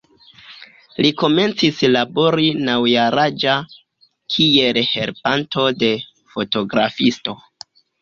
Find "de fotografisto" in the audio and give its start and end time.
5.85-7.43